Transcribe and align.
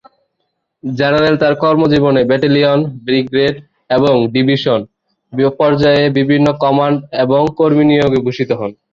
General 0.83 1.35
তার 1.37 1.53
কর্মজীবনে 1.55 2.21
battalion, 2.25 2.79
brigade 3.05 3.55
এবং 3.89 4.15
ডিভিশন 4.33 4.79
পর্যায়ে 5.59 6.03
বিভিন্ন 6.17 6.47
কমান্ড 6.63 6.97
এবং 7.23 7.41
কর্মী 7.59 7.83
নিয়োগে 7.85 8.19
ভূষিত 8.25 8.49
হন। 8.59 8.71